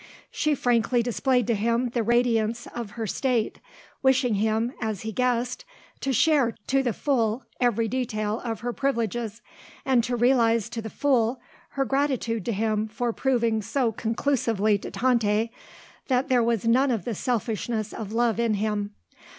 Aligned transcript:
She 0.31 0.55
frankly 0.55 1.03
displayed 1.03 1.45
to 1.45 1.53
him 1.53 1.89
the 1.89 2.01
radiance 2.01 2.65
of 2.73 2.91
her 2.97 3.05
state, 3.05 3.59
wishing 4.01 4.33
him, 4.33 4.73
as 4.81 5.01
he 5.03 5.11
guessed, 5.11 5.63
to 5.99 6.11
share 6.11 6.55
to 6.65 6.81
the 6.81 6.91
full 6.91 7.43
every 7.59 7.87
detail 7.87 8.39
of 8.43 8.61
her 8.61 8.73
privileges, 8.73 9.43
and 9.85 10.03
to 10.03 10.15
realise 10.15 10.69
to 10.69 10.81
the 10.81 10.89
full 10.89 11.39
her 11.77 11.85
gratitude 11.85 12.45
to 12.45 12.51
him 12.51 12.87
for 12.87 13.13
proving 13.13 13.61
so 13.61 13.91
conclusively 13.91 14.75
to 14.79 14.89
Tante 14.89 15.51
that 16.07 16.29
there 16.29 16.41
was 16.41 16.65
none 16.67 16.89
of 16.89 17.05
the 17.05 17.13
selfishness 17.13 17.93
of 17.93 18.11
love 18.11 18.39
in 18.39 18.55
him. 18.55 18.95